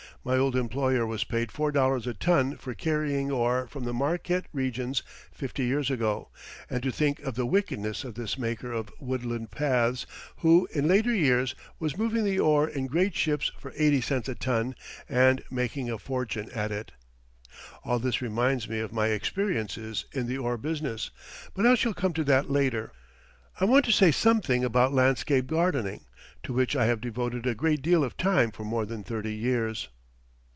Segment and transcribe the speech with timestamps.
[0.23, 5.01] My old employer was paid $4 a ton for carrying ore from the Marquette regions
[5.31, 6.29] fifty years ago,
[6.69, 10.05] and to think of the wickedness of this maker of woodland paths,
[10.41, 14.35] who in later years was moving the ore in great ships for eighty cents a
[14.35, 14.75] ton
[15.09, 16.91] and making a fortune at it.
[17.83, 21.09] All this reminds me of my experiences in the ore business,
[21.55, 22.91] but I shall come to that later.
[23.59, 26.05] I want to say something about landscape gardening,
[26.43, 29.89] to which I have devoted a great deal of time for more than thirty years.